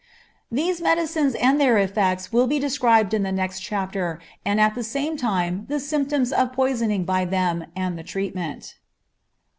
These 0.51 0.81
medicines 0.81 1.35
and 1.35 1.61
their 1.61 1.77
effects 1.77 2.33
will 2.33 2.47
be 2.47 2.57
described 2.57 3.13
in 3.13 3.21
the 3.21 3.31
next 3.31 3.59
chapter, 3.59 4.19
and 4.43 4.59
at 4.59 4.73
the 4.73 4.83
same 4.83 5.15
time 5.15 5.67
the 5.69 5.79
symptoms 5.79 6.33
of 6.33 6.53
poisoning 6.53 7.05
by 7.05 7.23
them, 7.23 7.67
and 7.75 7.99
the 7.99 8.03
treatment. 8.03 8.77